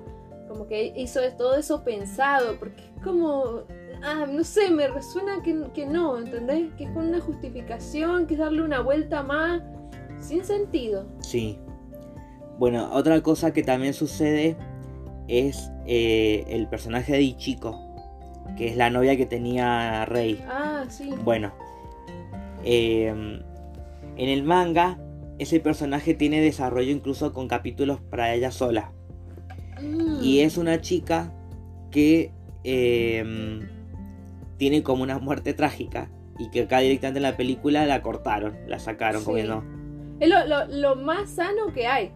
[0.48, 3.62] como que hizo todo eso pensado, porque es como,
[4.02, 6.72] ah, no sé, me resuena que, que no, ¿entendés?
[6.76, 9.62] Que es con una justificación, que es darle una vuelta más,
[10.20, 11.06] sin sentido.
[11.20, 11.58] Sí.
[12.58, 14.56] Bueno, otra cosa que también sucede
[15.28, 17.80] es eh, el personaje de Ichiko,
[18.56, 20.44] que es la novia que tenía Rey.
[20.48, 21.10] Ah, sí.
[21.24, 21.52] Bueno,
[22.62, 24.98] eh, en el manga
[25.38, 28.92] ese personaje tiene desarrollo incluso con capítulos para ella sola.
[29.80, 30.22] Mm.
[30.22, 31.32] Y es una chica
[31.90, 32.30] que
[32.64, 33.60] eh,
[34.56, 36.08] tiene como una muerte trágica
[36.38, 39.24] y que acá directamente en la película la cortaron, la sacaron Sí.
[39.26, 39.64] como que no.
[40.20, 42.10] Es lo, lo- lo más sano que hay.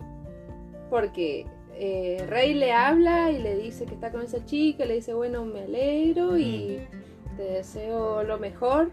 [0.91, 5.15] Porque eh, Rey le habla y le dice que está con esa chica, le dice,
[5.15, 6.79] bueno, me alegro y
[7.37, 8.91] te deseo lo mejor.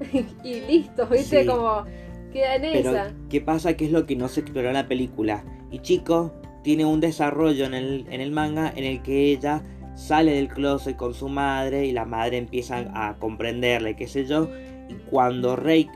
[0.44, 1.42] y listo, ¿viste?
[1.42, 1.46] Sí.
[1.46, 1.84] Como
[2.32, 3.12] queda en Pero, esa.
[3.28, 3.76] ¿qué pasa?
[3.76, 5.42] ¿Qué es lo que no se exploró en la película?
[5.70, 6.32] Y Chico
[6.66, 9.62] tiene un desarrollo en el, en el manga en el que ella
[9.94, 14.50] sale del closet con su madre y la madre empieza a comprenderle, qué sé yo.
[14.88, 15.88] Y cuando Rey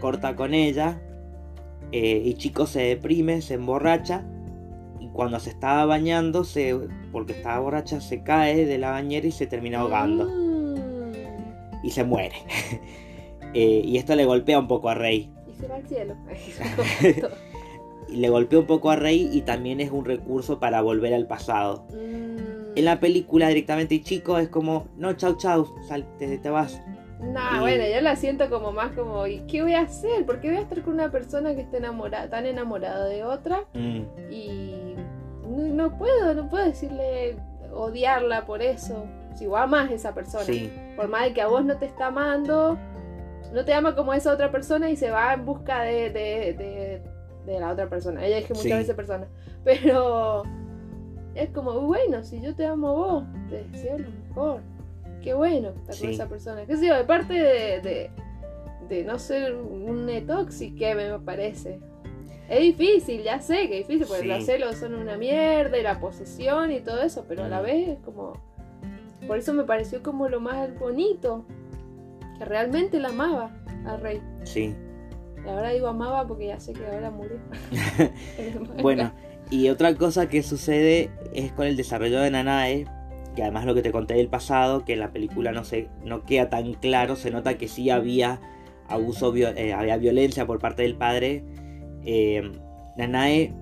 [0.00, 1.00] corta con ella,
[1.92, 4.24] eh, y Chico se deprime, se emborracha.
[4.98, 6.76] Y cuando se estaba bañando, se,
[7.12, 10.24] porque estaba borracha, se cae de la bañera y se termina ahogando.
[10.28, 11.84] Mm.
[11.84, 12.34] Y se muere.
[13.54, 15.32] Eh, y esto le golpea un poco a Rey.
[15.50, 16.14] Y se va al cielo.
[18.10, 21.86] le golpea un poco a Rey y también es un recurso para volver al pasado.
[21.90, 22.76] Mm.
[22.76, 26.80] En la película directamente Chico es como, no, chau, chau, sal, te, te vas.
[27.20, 30.24] Nah, Y- bueno, yo la siento como más como, ¿y qué voy a hacer?
[30.24, 33.64] ¿Por qué voy a estar con una persona que esté enamorada, tan enamorada de otra?
[33.74, 34.94] Mm, Y
[35.48, 37.36] no, no puedo, no puedo decirle
[37.72, 39.06] odiarla por eso.
[39.34, 40.44] Si vos amas a esa persona.
[40.44, 42.78] sí, Por más de que a vos no te está amando,
[43.52, 46.87] no te ama como esa otra persona y se va en busca de, de, de,
[47.52, 48.24] de la otra persona.
[48.24, 48.72] Ella dije muchas Sí.
[48.72, 49.26] veces persona.
[49.64, 50.42] Pero
[51.34, 54.60] es como, bueno, si yo te amo a vos, te deseo lo mejor.
[55.22, 56.06] Qué bueno estar con Sí.
[56.10, 56.64] esa persona.
[56.66, 56.96] ¿Qué sé yo?
[56.96, 58.10] De parte de, de,
[58.88, 61.80] de no ser un tóxico, me parece.
[62.48, 64.28] Es difícil, ya sé que es difícil, porque Sí.
[64.28, 67.64] los celos son una mierda y la posesión y todo eso, pero a la Mm.
[67.64, 68.32] vez es como...
[69.26, 71.44] Por eso me pareció como lo más bonito,
[72.38, 73.50] que realmente la amaba
[73.86, 74.22] al rey.
[74.44, 74.74] sí.
[75.48, 77.38] Y ahora digo amaba porque ya sé que ahora murió.
[78.82, 79.12] Bueno,
[79.50, 82.86] y otra cosa que sucede es con el desarrollo de Nanae,
[83.34, 86.24] que además lo que te conté del pasado, que en la película no, se, no
[86.24, 88.40] queda tan claro, se nota que sí había
[88.88, 91.44] abuso, eh, había violencia por parte del padre.
[92.04, 92.52] Eh,
[92.98, 93.54] Nanae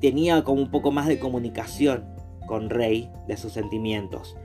[0.00, 2.04] tenía como un poco más de comunicación
[2.46, 4.36] con Rey de sus sentimientos.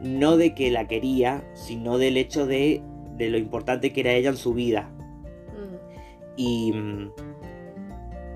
[0.00, 2.82] No de que la quería, sino del hecho de,
[3.16, 4.90] de lo importante que era ella en su vida.
[6.36, 7.10] Y mm,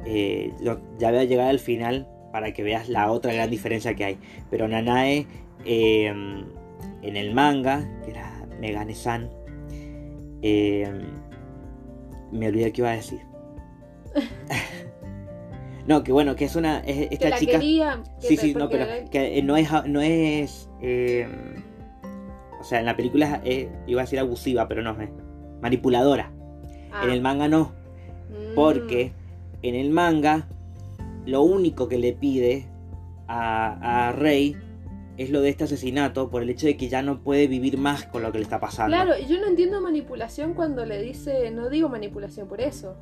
[0.06, 0.52] eh,
[0.98, 4.18] ya voy a llegar al final para que veas la otra gran diferencia que hay.
[4.50, 5.26] Pero Nanae
[5.64, 9.28] eh, en el manga, que era Megane-san,
[10.42, 10.90] eh,
[12.32, 13.20] me olvidé qué iba a decir.
[15.86, 16.80] no, que bueno, que es una.
[16.80, 17.52] es- Que esta la chica.
[17.52, 18.02] quería.
[18.20, 19.70] que Sí, sí, no, pero que no es.
[19.86, 20.68] no es
[22.60, 25.08] o sea, en la película es, iba a decir abusiva, pero no es
[25.62, 26.30] manipuladora.
[26.92, 27.72] Ah, En el manga no.
[28.30, 28.54] Mm.
[28.54, 29.12] Porque
[29.62, 30.48] en el manga
[31.26, 32.66] lo único que le pide
[33.28, 34.56] a, a Rey
[35.16, 38.04] es lo de este asesinato por el hecho de que ya no puede vivir más
[38.06, 38.96] con lo que le está pasando.
[38.96, 42.96] Claro, y yo no entiendo manipulación cuando le dice, no digo manipulación por eso.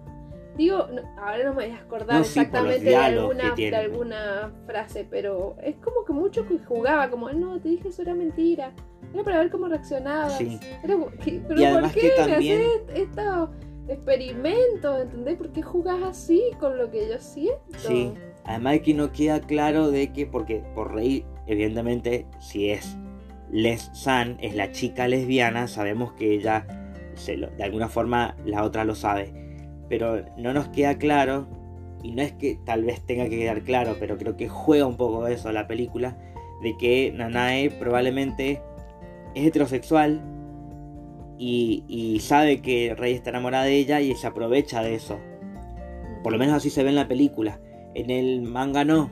[0.57, 3.55] Digo, no- ahora no me voy a acordar No, sí, por los exactamente de alguna,
[3.55, 7.89] que de alguna frase, pero es como que mucho que jugaba, como, no, te dije
[7.91, 8.73] eso era mentira.
[9.15, 10.37] Era para ver cómo reaccionabas.
[10.37, 10.59] Sí.
[10.83, 13.49] Era como, ¿qué- pero Y además ¿por que qué me también- haces estos
[13.89, 15.01] experimentos?
[15.03, 15.37] ¿Entendés?
[15.37, 17.59] ¿Por qué jugás así con lo que yo siento?
[17.79, 18.13] Sí.
[18.45, 22.97] Además de que no queda claro de que, porque por Rey, evidentemente, si es
[23.51, 26.67] Les San, es la chica lesbiana, sabemos que ella
[27.15, 29.33] se lo- de alguna forma la otra lo sabe.
[29.89, 31.47] Pero no nos queda claro,
[32.03, 34.97] y no es que tal vez tenga que quedar claro, pero creo que juega un
[34.97, 36.17] poco eso la película,
[36.63, 38.63] de que Nanae probablemente
[39.35, 40.21] es heterosexual
[41.39, 45.19] y, y sabe que Rey está enamorada de ella y se aprovecha de eso.
[46.23, 47.61] Por lo menos así se ve en la película.
[47.95, 49.11] En el manga no.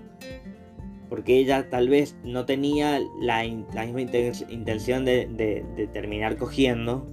[1.08, 7.06] Porque ella tal vez no tenía la, misma inten- intención de, de- de terminar cogiendo.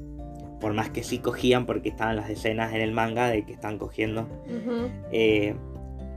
[0.59, 3.77] Por más que sí cogían porque estaban las escenas en el manga de que están
[3.77, 4.27] cogiendo.
[5.11, 5.55] Eh,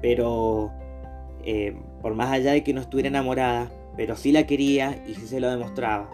[0.01, 0.73] pero
[1.45, 5.27] eh, por más allá de que no estuviera enamorada, pero sí la quería y sí
[5.27, 6.09] se lo demostraba.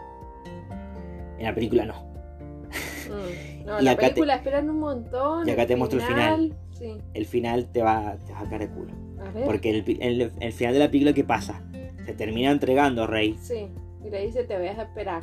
[1.39, 2.11] En la película no.
[3.16, 3.64] Mm.
[3.66, 5.48] No, Y la acá te- película esperan un montón.
[5.48, 6.56] y acá te muestro el final.
[6.72, 6.96] Sí.
[7.14, 8.92] El final te va, te va a caer de culo.
[9.24, 9.44] A ver.
[9.44, 11.62] Porque el, el- el final de la película, ¿qué pasa?
[12.04, 13.36] Se termina entregando Rey.
[13.40, 13.68] Sí.
[14.04, 15.22] Y le dice, te voy a esperar.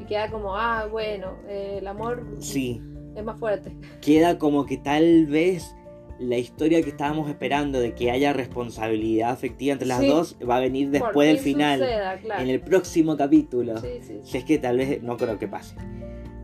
[0.00, 2.82] Y queda como, ah, bueno, eh, el amor Sí,
[3.16, 3.74] es más fuerte.
[4.02, 5.74] queda como que tal vez
[6.18, 10.06] la historia que estábamos esperando de que haya responsabilidad afectiva entre las Sí.
[10.08, 12.42] dos va a venir después del fin final, suceda, claro.
[12.42, 13.78] en el próximo capítulo.
[13.78, 14.20] Sí, sí.
[14.22, 15.74] Si es que tal vez no creo que pase.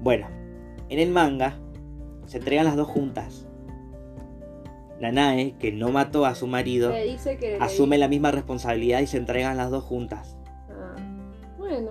[0.01, 0.27] Bueno,
[0.89, 1.59] en el manga
[2.27, 3.47] se entregan las dos juntas.
[5.01, 7.53] Nanae, que no mató a su marido, Le dice que.
[7.59, 10.37] le asume la misma responsabilidad y se entregan las dos juntas.
[10.71, 10.97] Ah,
[11.57, 11.91] bueno,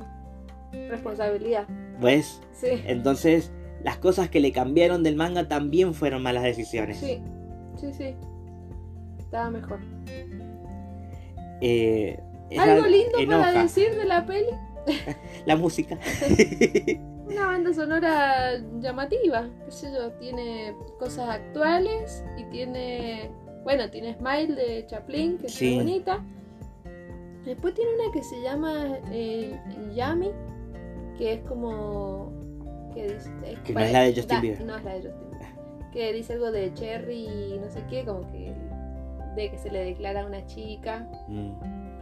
[0.90, 1.66] responsabilidad.
[2.02, 2.42] ¿Ves?
[2.52, 3.52] Sí, Entonces,
[3.84, 6.98] las cosas que le cambiaron del manga también fueron malas decisiones.
[6.98, 7.22] sí,
[7.80, 8.16] sí, sí.
[9.20, 9.80] Estaba mejor.
[11.62, 12.20] Eh,
[12.58, 13.42] Algo al- lindo enoja.
[13.46, 14.48] para decir de la peli.
[15.46, 15.98] La música.
[17.30, 23.30] Una banda sonora llamativa, qué sé yo, tiene cosas actuales y tiene,
[23.64, 25.76] bueno, tiene Smile de Chaplin, que es Sí.
[25.76, 26.24] muy bonita.
[27.44, 29.60] Después tiene una que se llama eh,
[29.94, 30.32] Yami,
[31.18, 32.32] que es como...
[32.94, 34.66] Que, dice, es Que no es la de Justin da- Bieber.
[34.66, 35.48] No es la de Justin Bieber.
[35.92, 38.54] Que dice algo de Cherry y no sé qué, como que
[39.36, 41.52] de que se le declara a una chica, Mm,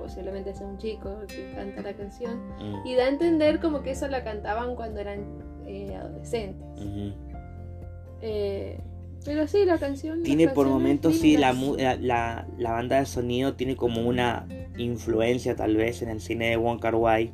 [0.05, 2.47] posiblemente sea un chico que canta la canción.
[2.59, 5.25] mm, Y da a entender como que eso la cantaban cuando eran
[5.65, 6.67] eh, adolescentes.
[8.21, 8.79] Eh,
[9.25, 10.21] pero sí, la canción.
[10.21, 11.53] Tiene por momentos, sí, la,
[11.99, 14.45] la, banda de sonido tiene como una
[14.77, 17.31] influencia tal vez en el cine de Wong Kar Wai.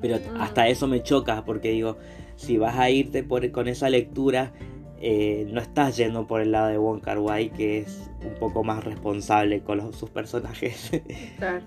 [0.00, 1.98] Pero hasta eso me choca porque digo,
[2.36, 4.52] si vas a irte por, con esa lectura,
[5.00, 8.64] eh, no estás yendo por el lado de Wong Kar Wai, que es un poco
[8.64, 10.90] más responsable con los- sus personajes.
[11.38, 11.62] Claro.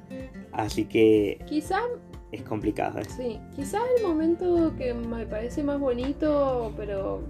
[0.51, 1.79] Así que Quizá,
[2.31, 2.99] es complicado.
[2.99, 3.05] ¿eh?
[3.05, 7.21] sí, quizá el momento que me parece más bonito, pero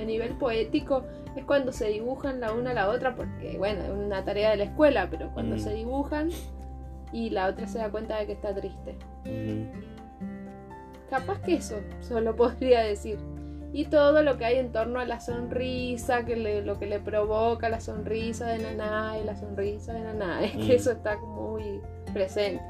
[0.00, 1.04] a nivel poético,
[1.36, 4.56] es cuando se dibujan la una a la otra, porque bueno, es una tarea de
[4.58, 5.60] la escuela, pero cuando Mm.
[5.60, 6.30] se dibujan
[7.12, 8.96] y la otra se da cuenta de que está triste.
[9.24, 9.66] Ujú.
[11.10, 13.18] Capaz que eso, solo podría decir.
[13.72, 16.98] Y todo lo que hay en torno a la sonrisa, que le- lo que le
[17.00, 20.66] provoca la sonrisa de Nanae, la sonrisa de Nanae, Mm.
[20.66, 21.80] que eso está muy
[22.12, 22.62] presente.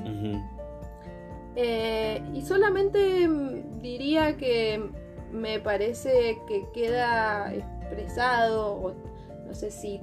[1.55, 4.82] Eh, y solamente mm, diría que
[5.32, 8.92] me parece que queda expresado, o
[9.47, 10.01] no sé si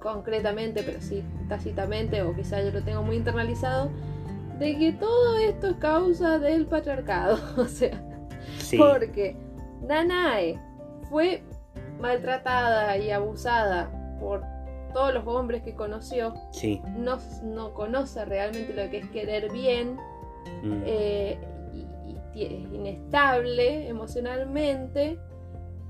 [0.00, 3.90] concretamente, pero sí tácitamente, o quizá yo lo tengo muy internalizado,
[4.58, 7.38] de que todo esto es causa del patriarcado.
[7.56, 8.00] o sea,
[8.58, 8.78] Sí.
[8.78, 9.36] porque
[9.82, 10.58] Nanae
[11.08, 11.42] fue
[12.00, 14.42] maltratada y abusada por
[14.92, 16.34] todos los hombres que conoció.
[16.52, 16.80] Sí.
[16.96, 19.96] No, no conoce realmente lo que es querer bien.
[20.62, 20.82] Mm.
[20.84, 21.38] eh,
[22.34, 25.18] y, es inestable emocionalmente.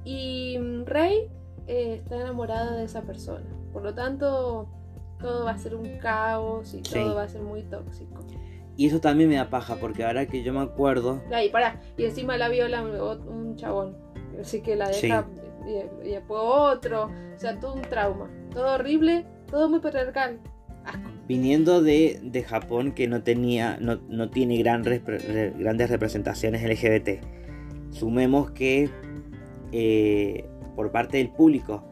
[0.05, 1.29] Y mm, Rey
[1.67, 3.47] eh, está enamorada de esa persona.
[3.73, 4.69] Por lo tanto,
[5.21, 6.95] todo va a ser un caos y Sí.
[6.95, 8.25] todo va a ser muy tóxico.
[8.77, 11.81] Y eso también me da paja, porque ahora que yo me acuerdo, Ay, pará.
[11.97, 13.97] Y encima la viola un, chabón.
[14.41, 15.27] Así que la deja
[15.67, 17.05] y, y después otro.
[17.05, 18.31] O sea, todo un trauma.
[18.53, 20.39] Todo horrible, todo muy patriarcal.
[20.85, 21.11] Asco.
[21.27, 25.03] viniendo de, de Japón que no tenía, no, no tiene gran re-
[25.59, 27.25] grandes representaciones LGBT,
[27.91, 28.89] sumemos que
[29.73, 30.45] eh,
[30.77, 31.83] por parte del público,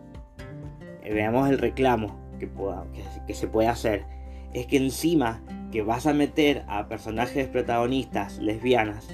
[1.03, 4.05] eh, veamos el reclamo que, pueda, que, que se puede hacer,
[4.53, 5.43] es que encima
[5.75, 9.09] que vas a meter a personajes protagonistas lesbianas,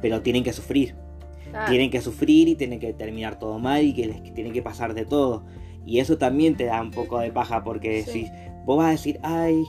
[0.00, 0.94] pero tienen que sufrir.
[1.54, 4.52] Ah, tienen que sufrir y tienen que terminar todo mal y que les que tienen
[4.54, 5.44] que pasar de todo.
[5.84, 8.24] Y eso también te da un poco de paja porque Sí.
[8.24, 8.30] si
[8.64, 9.62] vos vas a decir, ay,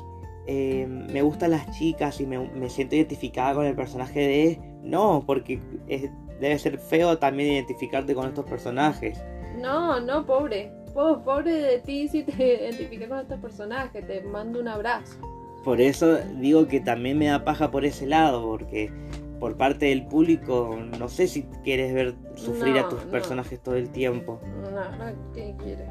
[0.48, 4.60] eh, me gustan las chicas y me, me siento identificada con el personaje de...
[4.82, 9.22] No, porque es- debe ser feo también identificarte con estos personajes.
[9.62, 10.72] No, no, pobre.
[10.94, 12.32] Po- Pobre de ti si te
[12.64, 14.08] identificas con estos personajes.
[14.08, 15.20] Te mando un abrazo.
[15.68, 18.90] Por eso digo que también me da paja por ese lado, porque
[19.38, 23.12] por parte del público, no sé si quieres ver sufrir a tus no.
[23.12, 24.40] personajes todo el tiempo.
[24.62, 25.86] No, no, ¿qué quiere?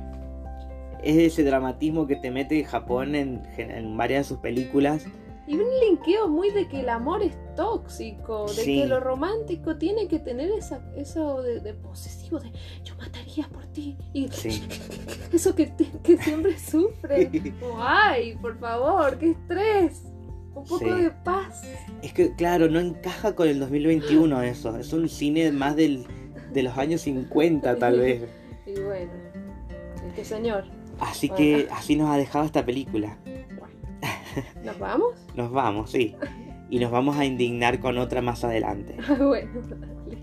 [1.03, 5.05] Es ese dramatismo que te mete Japón en, en varias de sus películas.
[5.49, 8.80] Y un linkeo muy de que el amor es tóxico, de Sí.
[8.80, 12.51] que lo romántico tiene que tener esa, eso de, de posesivo, de
[12.84, 13.97] yo mataría por ti.
[14.12, 14.62] Y Sí.
[15.32, 15.72] eso que,
[16.03, 17.30] que siempre sufre.
[17.78, 20.03] Ay, por favor, qué estrés.
[20.55, 21.03] Un poco Sí.
[21.03, 21.62] de paz.
[22.03, 24.76] Es que, claro, no encaja con el 2021 eso.
[24.78, 26.07] Es un cine más del,
[26.53, 28.22] de los años 50, tal vez.
[28.66, 29.12] Y bueno,
[30.09, 30.64] este señor,
[30.99, 31.36] Así Bueno.
[31.36, 33.18] que así nos ha dejado esta película.
[34.64, 35.14] ¿nos vamos?
[35.34, 36.14] Nos vamos, sí.
[36.68, 38.97] Y nos vamos a indignar con otra más adelante.
[39.09, 40.18] Ah, bueno, dale.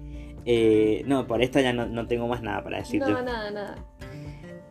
[0.45, 3.09] Eh, no, por esta ya no, no tengo más nada para decirte.
[3.09, 3.76] No, nada, nada.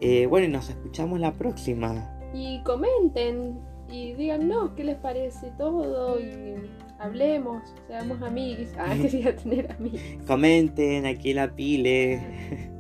[0.00, 2.18] Eh, bueno, y nos escuchamos la próxima.
[2.34, 6.56] Y comenten y díganos qué les parece todo y
[6.98, 8.68] hablemos, seamos amigos.
[8.78, 10.00] Ah, quería tener amigos.
[10.26, 12.70] Comenten aquí la pile.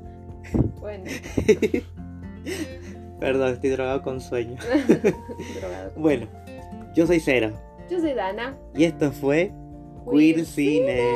[0.80, 1.04] Bueno,
[3.20, 4.56] Perdón, estoy drogado con sueño.
[5.60, 5.92] drogado.
[5.96, 6.26] Bueno,
[6.94, 7.52] yo soy Cero.
[7.90, 8.56] Yo soy Dana.
[8.74, 9.52] Y esto fue
[10.10, 11.10] Queer Cine.